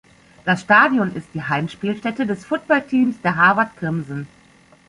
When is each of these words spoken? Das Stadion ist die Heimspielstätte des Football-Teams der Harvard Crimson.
Das 0.45 0.61
Stadion 0.61 1.13
ist 1.15 1.27
die 1.35 1.43
Heimspielstätte 1.43 2.25
des 2.25 2.43
Football-Teams 2.43 3.21
der 3.21 3.35
Harvard 3.35 3.77
Crimson. 3.77 4.25